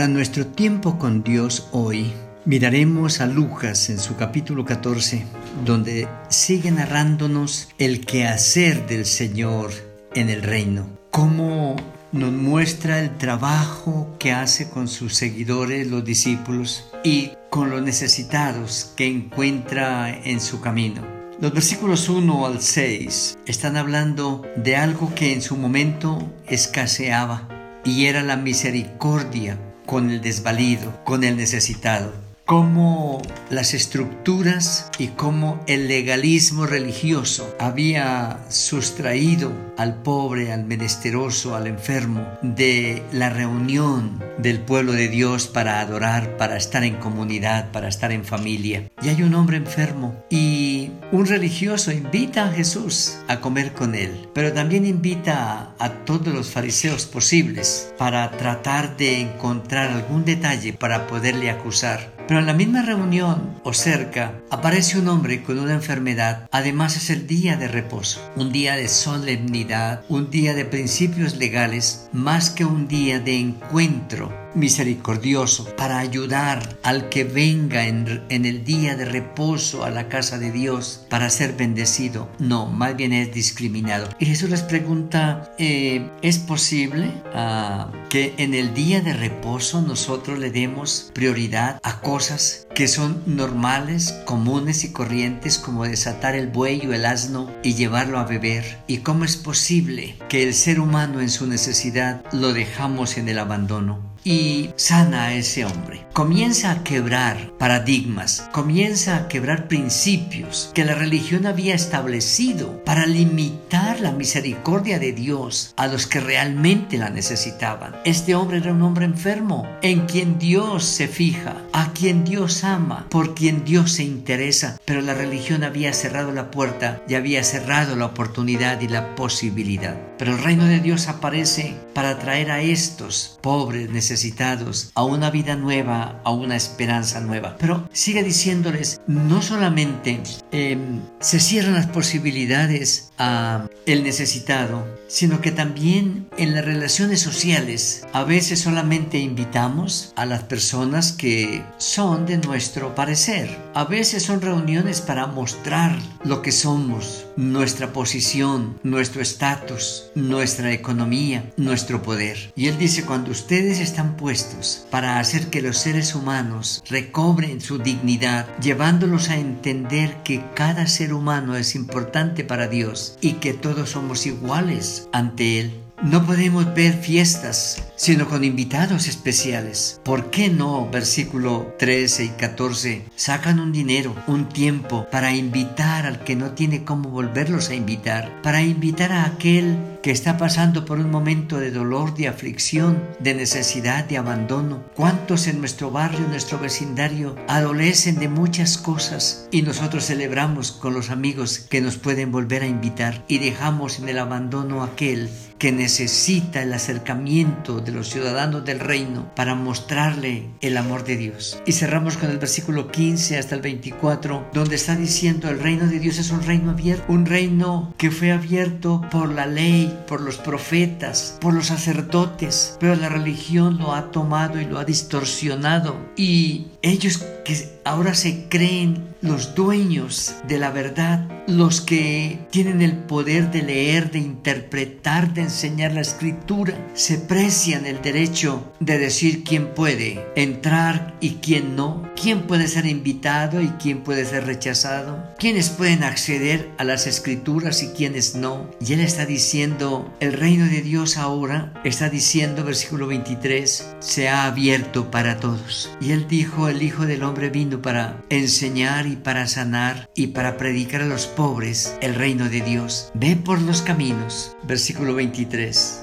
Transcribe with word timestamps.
Para 0.00 0.08
nuestro 0.08 0.46
tiempo 0.46 0.98
con 0.98 1.22
Dios 1.22 1.68
hoy, 1.72 2.10
miraremos 2.46 3.20
a 3.20 3.26
Lucas 3.26 3.90
en 3.90 3.98
su 3.98 4.16
capítulo 4.16 4.64
14, 4.64 5.26
donde 5.66 6.08
sigue 6.30 6.70
narrándonos 6.70 7.68
el 7.76 8.06
quehacer 8.06 8.86
del 8.86 9.04
Señor 9.04 9.70
en 10.14 10.30
el 10.30 10.40
reino. 10.40 10.88
Cómo 11.10 11.76
nos 12.12 12.32
muestra 12.32 12.98
el 12.98 13.18
trabajo 13.18 14.16
que 14.18 14.32
hace 14.32 14.70
con 14.70 14.88
sus 14.88 15.16
seguidores, 15.16 15.88
los 15.88 16.02
discípulos, 16.02 16.90
y 17.04 17.32
con 17.50 17.68
los 17.68 17.82
necesitados 17.82 18.94
que 18.96 19.06
encuentra 19.06 20.18
en 20.24 20.40
su 20.40 20.62
camino. 20.62 21.02
Los 21.42 21.52
versículos 21.52 22.08
1 22.08 22.46
al 22.46 22.62
6 22.62 23.36
están 23.44 23.76
hablando 23.76 24.40
de 24.56 24.76
algo 24.76 25.14
que 25.14 25.34
en 25.34 25.42
su 25.42 25.58
momento 25.58 26.26
escaseaba 26.46 27.46
y 27.84 28.06
era 28.06 28.22
la 28.22 28.36
misericordia 28.36 29.58
con 29.90 30.08
el 30.08 30.20
desvalido, 30.20 31.04
con 31.04 31.24
el 31.24 31.36
necesitado. 31.36 32.29
Cómo 32.50 33.22
las 33.48 33.74
estructuras 33.74 34.90
y 34.98 35.06
cómo 35.10 35.62
el 35.68 35.86
legalismo 35.86 36.66
religioso 36.66 37.54
había 37.60 38.40
sustraído 38.48 39.52
al 39.78 40.02
pobre, 40.02 40.52
al 40.52 40.64
menesteroso, 40.64 41.54
al 41.54 41.68
enfermo 41.68 42.26
de 42.42 43.04
la 43.12 43.30
reunión 43.30 44.20
del 44.38 44.58
pueblo 44.58 44.94
de 44.94 45.06
Dios 45.06 45.46
para 45.46 45.78
adorar, 45.78 46.36
para 46.38 46.56
estar 46.56 46.82
en 46.82 46.96
comunidad, 46.96 47.70
para 47.70 47.86
estar 47.86 48.10
en 48.10 48.24
familia. 48.24 48.90
Y 49.00 49.10
hay 49.10 49.22
un 49.22 49.34
hombre 49.34 49.56
enfermo 49.56 50.24
y 50.28 50.90
un 51.12 51.26
religioso 51.26 51.92
invita 51.92 52.46
a 52.46 52.52
Jesús 52.52 53.18
a 53.28 53.40
comer 53.40 53.74
con 53.74 53.94
él, 53.94 54.28
pero 54.34 54.52
también 54.52 54.86
invita 54.86 55.72
a, 55.78 55.84
a 55.84 56.04
todos 56.04 56.34
los 56.34 56.50
fariseos 56.50 57.06
posibles 57.06 57.94
para 57.96 58.28
tratar 58.32 58.96
de 58.96 59.20
encontrar 59.20 59.92
algún 59.92 60.24
detalle 60.24 60.72
para 60.72 61.06
poderle 61.06 61.48
acusar. 61.48 62.19
Pero 62.30 62.38
en 62.38 62.46
la 62.46 62.54
misma 62.54 62.82
reunión 62.82 63.56
o 63.64 63.72
cerca 63.72 64.34
aparece 64.50 65.00
un 65.00 65.08
hombre 65.08 65.42
con 65.42 65.58
una 65.58 65.74
enfermedad. 65.74 66.48
Además 66.52 66.96
es 66.96 67.10
el 67.10 67.26
día 67.26 67.56
de 67.56 67.66
reposo, 67.66 68.20
un 68.36 68.52
día 68.52 68.76
de 68.76 68.86
solemnidad, 68.86 70.04
un 70.08 70.30
día 70.30 70.54
de 70.54 70.64
principios 70.64 71.38
legales, 71.38 72.08
más 72.12 72.50
que 72.50 72.64
un 72.64 72.86
día 72.86 73.18
de 73.18 73.36
encuentro 73.36 74.32
misericordioso 74.54 75.64
para 75.76 75.98
ayudar 75.98 76.78
al 76.82 77.08
que 77.08 77.24
venga 77.24 77.86
en, 77.86 78.20
el 78.28 78.64
día 78.64 78.96
de 78.96 79.04
reposo 79.04 79.84
a 79.84 79.90
la 79.90 80.08
casa 80.08 80.38
de 80.38 80.50
Dios 80.50 81.06
para 81.08 81.30
ser 81.30 81.54
bendecido. 81.54 82.28
No, 82.38 82.66
más 82.66 82.96
bien 82.96 83.12
es 83.12 83.32
discriminado. 83.32 84.08
Y 84.18 84.26
Jesús 84.26 84.50
les 84.50 84.62
pregunta, 84.62 85.52
eh, 85.58 86.10
¿es 86.22 86.38
posible 86.38 87.12
ah, 87.34 87.92
que 88.08 88.34
en 88.38 88.54
el 88.54 88.74
día 88.74 89.00
de 89.00 89.12
reposo 89.12 89.82
nosotros 89.82 90.38
le 90.38 90.50
demos 90.50 91.10
prioridad 91.14 91.78
a 91.82 92.00
cosas 92.00 92.66
que 92.74 92.88
son 92.88 93.22
normales, 93.26 94.12
comunes 94.24 94.84
y 94.84 94.92
corrientes 94.92 95.58
como 95.58 95.84
desatar 95.84 96.34
el 96.34 96.48
buey 96.48 96.86
o 96.86 96.92
el 96.92 97.04
asno 97.04 97.50
y 97.62 97.74
llevarlo 97.74 98.18
a 98.18 98.24
beber? 98.24 98.78
¿Y 98.86 98.98
cómo 98.98 99.24
es 99.24 99.36
posible 99.36 100.16
que 100.28 100.42
el 100.42 100.54
ser 100.54 100.80
humano 100.80 101.20
en 101.20 101.30
su 101.30 101.46
necesidad 101.46 102.24
lo 102.32 102.52
dejamos 102.52 103.16
en 103.16 103.28
el 103.28 103.38
abandono? 103.38 104.09
Y 104.24 104.70
sana 104.76 105.26
a 105.26 105.34
ese 105.34 105.64
hombre. 105.64 106.06
Comienza 106.12 106.72
a 106.72 106.84
quebrar 106.84 107.52
paradigmas, 107.58 108.48
comienza 108.52 109.16
a 109.16 109.28
quebrar 109.28 109.68
principios 109.68 110.70
que 110.74 110.84
la 110.84 110.94
religión 110.94 111.46
había 111.46 111.74
establecido 111.74 112.84
para 112.84 113.06
limitar 113.06 114.00
la 114.00 114.12
misericordia 114.12 114.98
de 114.98 115.12
Dios 115.12 115.72
a 115.76 115.86
los 115.86 116.06
que 116.06 116.20
realmente 116.20 116.98
la 116.98 117.10
necesitaban. 117.10 117.96
Este 118.04 118.34
hombre 118.34 118.58
era 118.58 118.72
un 118.72 118.82
hombre 118.82 119.04
enfermo 119.04 119.66
en 119.82 120.06
quien 120.06 120.38
Dios 120.38 120.84
se 120.84 121.08
fija, 121.08 121.56
a 121.72 121.92
quien 121.92 122.24
Dios 122.24 122.64
ama, 122.64 123.06
por 123.08 123.34
quien 123.34 123.64
Dios 123.64 123.92
se 123.92 124.04
interesa, 124.04 124.78
pero 124.84 125.00
la 125.00 125.14
religión 125.14 125.64
había 125.64 125.92
cerrado 125.92 126.32
la 126.32 126.50
puerta 126.50 127.02
y 127.08 127.14
había 127.14 127.44
cerrado 127.44 127.96
la 127.96 128.06
oportunidad 128.06 128.80
y 128.80 128.88
la 128.88 129.14
posibilidad. 129.14 129.96
Pero 130.18 130.32
el 130.32 130.42
reino 130.42 130.66
de 130.66 130.80
Dios 130.80 131.08
aparece 131.08 131.74
para 131.94 132.18
traer 132.18 132.50
a 132.50 132.60
estos 132.60 133.38
pobres 133.40 133.88
necesitados 133.88 134.09
necesitados 134.10 134.90
a 134.96 135.04
una 135.04 135.30
vida 135.30 135.54
nueva, 135.54 136.20
a 136.24 136.32
una 136.32 136.56
esperanza 136.56 137.20
nueva. 137.20 137.56
Pero 137.58 137.88
sigue 137.92 138.24
diciéndoles, 138.24 139.00
no 139.06 139.40
solamente 139.40 140.20
em, 140.50 141.00
se 141.20 141.38
cierran 141.38 141.74
las 141.74 141.86
posibilidades 141.86 143.12
a 143.18 143.68
el 143.86 144.02
necesitado, 144.02 144.86
sino 145.08 145.40
que 145.40 145.50
también 145.50 146.28
en 146.38 146.54
las 146.54 146.64
relaciones 146.64 147.20
sociales 147.20 148.06
a 148.12 148.24
veces 148.24 148.60
solamente 148.60 149.18
invitamos 149.18 150.12
a 150.16 150.26
las 150.26 150.44
personas 150.44 151.12
que 151.12 151.62
son 151.78 152.26
de 152.26 152.38
nuestro 152.38 152.94
parecer. 152.94 153.58
A 153.74 153.84
veces 153.84 154.22
son 154.22 154.40
reuniones 154.40 155.00
para 155.00 155.26
mostrar 155.26 155.98
lo 156.24 156.42
que 156.42 156.52
somos, 156.52 157.26
nuestra 157.36 157.92
posición, 157.92 158.78
nuestro 158.82 159.20
estatus, 159.20 160.04
nuestra 160.14 160.72
economía, 160.72 161.50
nuestro 161.56 162.02
poder. 162.02 162.52
Y 162.54 162.68
él 162.68 162.78
dice, 162.78 163.04
cuando 163.04 163.32
ustedes 163.32 163.80
están 163.80 163.99
puestos 164.08 164.86
para 164.90 165.18
hacer 165.18 165.48
que 165.48 165.62
los 165.62 165.78
seres 165.78 166.14
humanos 166.14 166.82
recobren 166.88 167.60
su 167.60 167.78
dignidad, 167.78 168.46
llevándolos 168.58 169.30
a 169.30 169.36
entender 169.36 170.22
que 170.22 170.42
cada 170.54 170.86
ser 170.86 171.12
humano 171.12 171.56
es 171.56 171.74
importante 171.74 172.44
para 172.44 172.68
Dios 172.68 173.16
y 173.20 173.34
que 173.34 173.54
todos 173.54 173.90
somos 173.90 174.26
iguales 174.26 175.08
ante 175.12 175.60
Él. 175.60 175.80
No 176.02 176.24
podemos 176.24 176.74
ver 176.74 176.94
fiestas, 176.94 177.84
sino 177.94 178.26
con 178.26 178.42
invitados 178.42 179.06
especiales. 179.06 180.00
¿Por 180.02 180.30
qué 180.30 180.48
no, 180.48 180.88
versículo 180.90 181.74
13 181.78 182.24
y 182.24 182.28
14, 182.30 183.04
sacan 183.16 183.60
un 183.60 183.70
dinero, 183.70 184.16
un 184.26 184.48
tiempo 184.48 185.06
para 185.12 185.34
invitar 185.34 186.06
al 186.06 186.24
que 186.24 186.36
no 186.36 186.52
tiene 186.52 186.84
cómo 186.84 187.10
volverlos 187.10 187.68
a 187.68 187.74
invitar, 187.74 188.40
para 188.40 188.62
invitar 188.62 189.12
a 189.12 189.26
aquel 189.26 189.76
que 190.02 190.10
está 190.10 190.38
pasando 190.38 190.84
por 190.84 190.98
un 190.98 191.10
momento 191.10 191.58
de 191.58 191.70
dolor, 191.70 192.14
de 192.14 192.28
aflicción, 192.28 193.02
de 193.18 193.34
necesidad, 193.34 194.04
de 194.04 194.18
abandono. 194.18 194.82
¿Cuántos 194.94 195.46
en 195.46 195.60
nuestro 195.60 195.90
barrio, 195.90 196.20
en 196.20 196.30
nuestro 196.30 196.58
vecindario, 196.58 197.36
adolecen 197.48 198.18
de 198.18 198.28
muchas 198.28 198.78
cosas 198.78 199.48
y 199.50 199.62
nosotros 199.62 200.06
celebramos 200.06 200.72
con 200.72 200.94
los 200.94 201.10
amigos 201.10 201.58
que 201.58 201.80
nos 201.80 201.96
pueden 201.96 202.32
volver 202.32 202.62
a 202.62 202.66
invitar 202.66 203.24
y 203.28 203.38
dejamos 203.38 203.98
en 203.98 204.08
el 204.08 204.18
abandono 204.18 204.82
aquel 204.82 205.30
que 205.60 205.70
necesita 205.72 206.62
el 206.62 206.72
acercamiento 206.72 207.80
de 207.80 207.92
los 207.92 208.08
ciudadanos 208.08 208.64
del 208.64 208.80
reino 208.80 209.30
para 209.36 209.54
mostrarle 209.54 210.48
el 210.62 210.78
amor 210.78 211.04
de 211.04 211.18
Dios. 211.18 211.62
Y 211.66 211.72
cerramos 211.72 212.16
con 212.16 212.30
el 212.30 212.38
versículo 212.38 212.90
15 212.90 213.38
hasta 213.38 213.56
el 213.56 213.60
24, 213.60 214.48
donde 214.54 214.76
está 214.76 214.96
diciendo 214.96 215.50
el 215.50 215.60
reino 215.60 215.86
de 215.86 216.00
Dios 216.00 216.18
es 216.18 216.30
un 216.30 216.42
reino 216.42 216.70
abierto, 216.70 217.04
un 217.08 217.26
reino 217.26 217.94
que 217.98 218.10
fue 218.10 218.32
abierto 218.32 219.02
por 219.10 219.30
la 219.30 219.46
ley, 219.46 219.94
por 220.08 220.22
los 220.22 220.38
profetas, 220.38 221.36
por 221.42 221.52
los 221.52 221.66
sacerdotes, 221.66 222.78
pero 222.80 222.94
la 222.94 223.10
religión 223.10 223.76
lo 223.76 223.94
ha 223.94 224.10
tomado 224.10 224.58
y 224.62 224.64
lo 224.64 224.78
ha 224.78 224.86
distorsionado. 224.86 225.98
Y 226.16 226.68
ellos 226.80 227.18
que 227.44 227.68
ahora 227.84 228.14
se 228.14 228.48
creen 228.48 229.10
los 229.20 229.54
dueños 229.54 230.34
de 230.48 230.58
la 230.58 230.70
verdad, 230.70 231.28
los 231.46 231.80
que 231.80 232.38
tienen 232.50 232.80
el 232.80 232.96
poder 232.96 233.50
de 233.50 233.62
leer, 233.62 234.10
de 234.10 234.18
interpretar, 234.18 235.34
de 235.34 235.49
enseñar 235.50 235.92
la 235.92 236.00
escritura, 236.00 236.74
se 236.94 237.18
precian 237.18 237.84
el 237.84 238.00
derecho 238.00 238.72
de 238.78 238.98
decir 238.98 239.42
quién 239.42 239.74
puede 239.74 240.24
entrar 240.36 241.16
y 241.20 241.34
quién 241.42 241.76
no, 241.76 242.08
quién 242.20 242.46
puede 242.46 242.68
ser 242.68 242.86
invitado 242.86 243.60
y 243.60 243.68
quién 243.70 244.02
puede 244.02 244.24
ser 244.24 244.46
rechazado, 244.46 245.22
quiénes 245.38 245.68
pueden 245.70 246.04
acceder 246.04 246.70
a 246.78 246.84
las 246.84 247.06
escrituras 247.06 247.82
y 247.82 247.88
quiénes 247.88 248.36
no. 248.36 248.70
Y 248.80 248.92
él 248.92 249.00
está 249.00 249.26
diciendo, 249.26 250.14
el 250.20 250.34
reino 250.34 250.66
de 250.66 250.82
Dios 250.82 251.16
ahora, 251.16 251.74
está 251.84 252.08
diciendo, 252.08 252.64
versículo 252.64 253.08
23, 253.08 253.96
se 253.98 254.28
ha 254.28 254.46
abierto 254.46 255.10
para 255.10 255.38
todos. 255.38 255.90
Y 256.00 256.12
él 256.12 256.26
dijo, 256.28 256.68
el 256.68 256.82
Hijo 256.82 257.06
del 257.06 257.24
Hombre 257.24 257.50
vino 257.50 257.82
para 257.82 258.22
enseñar 258.30 259.06
y 259.06 259.16
para 259.16 259.46
sanar 259.48 260.08
y 260.14 260.28
para 260.28 260.56
predicar 260.56 261.02
a 261.02 261.06
los 261.06 261.26
pobres 261.26 261.96
el 262.00 262.14
reino 262.14 262.48
de 262.48 262.60
Dios. 262.60 263.10
Ve 263.14 263.36
por 263.36 263.60
los 263.60 263.82
caminos, 263.82 264.56
versículo 264.62 265.14
23, 265.14 265.39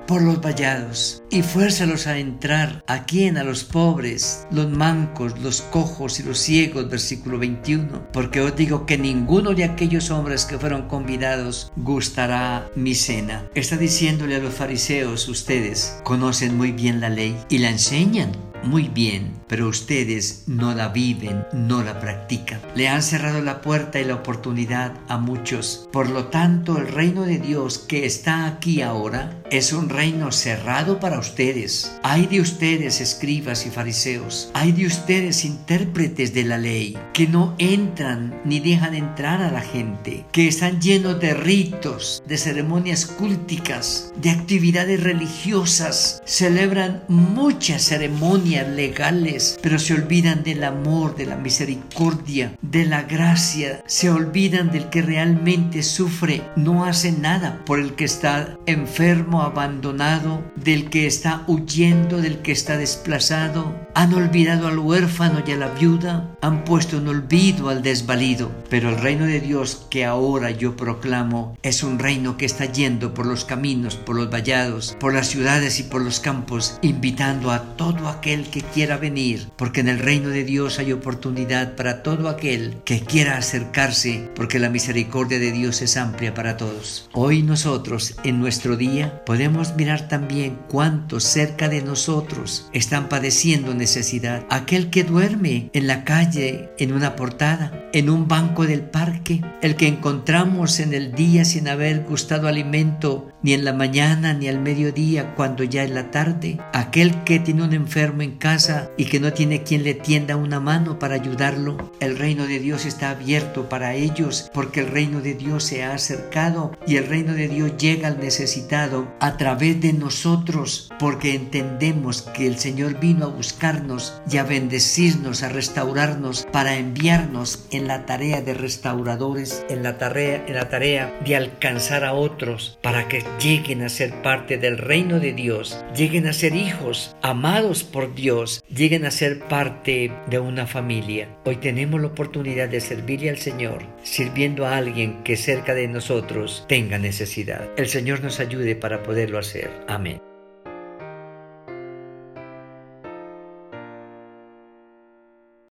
por 0.07 0.21
los 0.21 0.41
vallados 0.41 1.21
y 1.29 1.43
fuérzalos 1.43 2.07
a 2.07 2.17
entrar. 2.17 2.83
¿A 2.87 3.05
quién? 3.05 3.37
A 3.37 3.43
los 3.43 3.63
pobres, 3.63 4.47
los 4.51 4.69
mancos, 4.69 5.39
los 5.39 5.61
cojos 5.61 6.19
y 6.19 6.23
los 6.23 6.39
ciegos, 6.39 6.89
versículo 6.89 7.37
21. 7.37 8.11
Porque 8.11 8.41
os 8.41 8.55
digo 8.55 8.85
que 8.85 8.97
ninguno 8.97 9.53
de 9.53 9.65
aquellos 9.65 10.09
hombres 10.09 10.45
que 10.45 10.57
fueron 10.57 10.87
convidados 10.87 11.71
gustará 11.75 12.69
mi 12.75 12.95
cena. 12.95 13.45
Está 13.53 13.77
diciéndole 13.77 14.35
a 14.35 14.39
los 14.39 14.53
fariseos, 14.53 15.27
ustedes 15.27 15.99
conocen 16.03 16.57
muy 16.57 16.71
bien 16.71 16.99
la 16.99 17.09
ley 17.09 17.37
y 17.49 17.59
la 17.59 17.69
enseñan 17.69 18.31
muy 18.63 18.87
bien 18.87 19.33
pero 19.47 19.67
ustedes 19.67 20.43
no 20.47 20.73
la 20.73 20.89
viven, 20.89 21.45
no 21.53 21.83
la 21.83 21.99
practican. 21.99 22.59
Le 22.75 22.87
han 22.87 23.01
cerrado 23.01 23.41
la 23.41 23.61
puerta 23.61 23.99
y 23.99 24.05
la 24.05 24.15
oportunidad 24.15 24.93
a 25.07 25.17
muchos. 25.17 25.87
Por 25.91 26.09
lo 26.09 26.25
tanto, 26.25 26.77
el 26.77 26.87
reino 26.87 27.23
de 27.23 27.39
Dios 27.39 27.77
que 27.79 28.05
está 28.05 28.47
aquí 28.47 28.81
ahora 28.81 29.41
es 29.49 29.71
un 29.73 29.89
reino 29.89 30.31
cerrado 30.31 30.99
para 30.99 31.19
ustedes. 31.19 31.97
Hay 32.03 32.27
de 32.27 32.41
ustedes, 32.41 33.01
escribas 33.01 33.65
y 33.65 33.69
fariseos, 33.69 34.51
hay 34.53 34.71
de 34.71 34.85
ustedes, 34.85 35.45
intérpretes 35.45 36.33
de 36.33 36.43
la 36.43 36.57
ley, 36.57 36.97
que 37.13 37.27
no 37.27 37.55
entran 37.57 38.41
ni 38.43 38.59
dejan 38.59 38.93
entrar 38.93 39.41
a 39.41 39.51
la 39.51 39.61
gente, 39.61 40.25
que 40.31 40.47
están 40.47 40.81
llenos 40.81 41.19
de 41.19 41.33
ritos, 41.33 42.23
de 42.27 42.37
ceremonias 42.37 43.05
cúlticas, 43.05 44.13
de 44.21 44.31
actividades 44.31 45.01
religiosas, 45.01 46.21
celebran 46.25 47.03
muchas 47.07 47.83
ceremonias 47.83 48.67
legales, 48.67 49.36
pero 49.61 49.79
se 49.79 49.93
olvidan 49.93 50.43
del 50.43 50.63
amor, 50.63 51.15
de 51.15 51.25
la 51.25 51.35
misericordia, 51.35 52.57
de 52.61 52.85
la 52.85 53.03
gracia, 53.03 53.83
se 53.87 54.09
olvidan 54.09 54.71
del 54.71 54.89
que 54.89 55.01
realmente 55.01 55.83
sufre, 55.83 56.41
no 56.55 56.85
hace 56.85 57.11
nada 57.11 57.61
por 57.65 57.79
el 57.79 57.93
que 57.93 58.05
está 58.05 58.57
enfermo, 58.65 59.41
abandonado, 59.41 60.43
del 60.55 60.89
que 60.89 61.07
está 61.07 61.43
huyendo, 61.47 62.21
del 62.21 62.41
que 62.41 62.51
está 62.51 62.77
desplazado, 62.77 63.75
han 63.93 64.13
olvidado 64.13 64.67
al 64.67 64.79
huérfano 64.79 65.43
y 65.45 65.51
a 65.51 65.57
la 65.57 65.69
viuda, 65.69 66.35
han 66.41 66.63
puesto 66.63 66.97
en 66.97 67.07
olvido 67.07 67.69
al 67.69 67.81
desvalido, 67.81 68.51
pero 68.69 68.89
el 68.89 68.99
reino 68.99 69.25
de 69.25 69.39
Dios 69.39 69.87
que 69.89 70.05
ahora 70.05 70.51
yo 70.51 70.75
proclamo 70.75 71.57
es 71.63 71.83
un 71.83 71.99
reino 71.99 72.37
que 72.37 72.45
está 72.45 72.65
yendo 72.65 73.13
por 73.13 73.25
los 73.25 73.45
caminos, 73.45 73.95
por 73.95 74.15
los 74.15 74.29
vallados, 74.29 74.95
por 74.99 75.13
las 75.13 75.27
ciudades 75.27 75.79
y 75.79 75.83
por 75.83 76.01
los 76.01 76.19
campos, 76.19 76.79
invitando 76.81 77.51
a 77.51 77.75
todo 77.75 78.07
aquel 78.07 78.49
que 78.49 78.61
quiera 78.61 78.97
venir, 78.97 79.26
porque 79.55 79.81
en 79.81 79.89
el 79.89 79.99
reino 79.99 80.29
de 80.29 80.43
Dios 80.43 80.79
hay 80.79 80.91
oportunidad 80.93 81.75
para 81.75 82.03
todo 82.03 82.29
aquel 82.29 82.77
que 82.85 83.01
quiera 83.01 83.37
acercarse, 83.37 84.29
porque 84.35 84.59
la 84.59 84.69
misericordia 84.69 85.39
de 85.39 85.51
Dios 85.51 85.81
es 85.81 85.97
amplia 85.97 86.33
para 86.33 86.57
todos. 86.57 87.09
Hoy 87.13 87.43
nosotros, 87.43 88.15
en 88.23 88.39
nuestro 88.39 88.77
día, 88.77 89.23
podemos 89.25 89.75
mirar 89.75 90.07
también 90.07 90.57
cuántos 90.67 91.23
cerca 91.23 91.67
de 91.69 91.81
nosotros 91.81 92.69
están 92.73 93.09
padeciendo 93.09 93.73
necesidad. 93.73 94.45
Aquel 94.49 94.89
que 94.89 95.03
duerme 95.03 95.69
en 95.73 95.87
la 95.87 96.03
calle, 96.03 96.71
en 96.77 96.93
una 96.93 97.15
portada, 97.15 97.89
en 97.93 98.09
un 98.09 98.27
banco 98.27 98.65
del 98.65 98.81
parque, 98.81 99.41
el 99.61 99.75
que 99.75 99.87
encontramos 99.87 100.79
en 100.79 100.93
el 100.93 101.13
día 101.13 101.45
sin 101.45 101.67
haber 101.67 102.03
gustado 102.03 102.47
alimento 102.47 103.29
ni 103.41 103.53
en 103.53 103.65
la 103.65 103.73
mañana 103.73 104.33
ni 104.33 104.47
al 104.47 104.59
mediodía 104.59 105.35
cuando 105.35 105.63
ya 105.63 105.83
es 105.83 105.91
la 105.91 106.11
tarde, 106.11 106.59
aquel 106.73 107.23
que 107.23 107.39
tiene 107.39 107.63
un 107.63 107.73
enfermo 107.73 108.21
en 108.21 108.37
casa 108.37 108.89
y 108.97 109.05
que 109.05 109.16
no 109.19 109.33
tiene 109.33 109.63
quien 109.63 109.83
le 109.83 109.93
tienda 109.93 110.35
una 110.35 110.59
mano 110.59 110.99
para 110.99 111.15
ayudarlo, 111.15 111.91
el 111.99 112.17
reino 112.17 112.47
de 112.47 112.59
Dios 112.59 112.85
está 112.85 113.11
abierto 113.11 113.69
para 113.69 113.95
ellos 113.95 114.49
porque 114.53 114.81
el 114.81 114.87
reino 114.87 115.21
de 115.21 115.33
Dios 115.33 115.63
se 115.63 115.83
ha 115.83 115.93
acercado 115.93 116.71
y 116.85 116.97
el 116.97 117.07
reino 117.07 117.33
de 117.33 117.47
Dios 117.47 117.77
llega 117.77 118.07
al 118.07 118.19
necesitado 118.19 119.07
a 119.19 119.37
través 119.37 119.79
de 119.81 119.93
nosotros 119.93 120.89
porque 120.99 121.35
entendemos 121.35 122.21
que 122.21 122.47
el 122.47 122.57
Señor 122.57 122.99
vino 122.99 123.25
a 123.25 123.29
buscarnos 123.29 124.21
y 124.29 124.37
a 124.37 124.43
bendecirnos, 124.43 125.43
a 125.43 125.49
restaurarnos 125.49 126.47
para 126.51 126.77
enviarnos 126.77 127.65
en 127.71 127.87
la 127.87 128.05
tarea 128.05 128.41
de 128.41 128.53
restauradores, 128.53 129.65
en 129.69 129.83
la 129.83 129.97
tarea, 129.97 130.45
en 130.47 130.55
la 130.55 130.69
tarea 130.69 131.17
de 131.25 131.35
alcanzar 131.35 132.03
a 132.03 132.13
otros 132.13 132.77
para 132.81 133.07
que 133.07 133.23
lleguen 133.39 133.83
a 133.83 133.89
ser 133.89 134.21
parte 134.21 134.57
del 134.57 134.77
reino 134.77 135.19
de 135.19 135.33
Dios, 135.33 135.83
lleguen 135.95 136.27
a 136.27 136.33
ser 136.33 136.55
hijos 136.55 137.15
amados 137.21 137.83
por 137.83 138.13
Dios, 138.15 138.63
lleguen 138.73 139.05
a 139.07 139.11
ser 139.11 139.39
parte 139.39 140.11
de 140.27 140.39
una 140.39 140.67
familia. 140.67 141.29
Hoy 141.45 141.55
tenemos 141.55 142.01
la 142.01 142.07
oportunidad 142.07 142.67
de 142.67 142.81
servirle 142.81 143.29
al 143.29 143.37
Señor, 143.37 143.83
sirviendo 144.03 144.65
a 144.65 144.75
alguien 144.75 145.23
que 145.23 145.37
cerca 145.37 145.73
de 145.73 145.87
nosotros 145.87 146.65
tenga 146.67 146.99
necesidad. 146.99 147.69
El 147.77 147.87
Señor 147.87 148.21
nos 148.21 148.39
ayude 148.39 148.75
para 148.75 149.03
poderlo 149.03 149.39
hacer. 149.39 149.71
Amén. 149.87 150.21